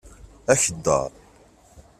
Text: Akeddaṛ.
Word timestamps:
Akeddaṛ. 0.51 1.11